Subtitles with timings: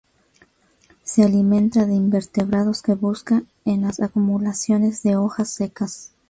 [1.03, 6.11] Se alimenta de invertebrados que busca en las acumulaciones de hojas secas.